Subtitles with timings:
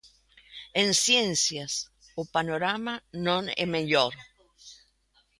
[0.81, 1.73] En Ciencias
[2.21, 2.93] o panorama
[3.25, 4.13] non é mellor.